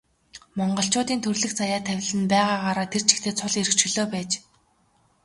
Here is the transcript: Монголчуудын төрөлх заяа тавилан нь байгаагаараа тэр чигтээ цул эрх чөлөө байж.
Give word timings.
Монголчуудын 0.57 1.19
төрөлх 1.23 1.51
заяа 1.59 1.81
тавилан 1.87 2.17
нь 2.21 2.31
байгаагаараа 2.33 2.87
тэр 2.93 3.03
чигтээ 3.09 3.33
цул 3.39 3.53
эрх 3.61 3.73
чөлөө 3.79 4.05
байж. 4.13 4.31